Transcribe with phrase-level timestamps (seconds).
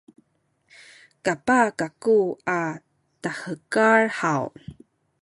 [1.25, 2.17] kapah kaku
[2.59, 2.61] a
[3.21, 4.43] tahekal haw?